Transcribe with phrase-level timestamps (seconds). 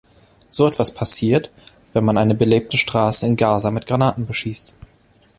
[0.49, 1.51] So etwas passiert,
[1.93, 4.73] wenn man eine belebte Straße in Gaza mit Granaten beschießt.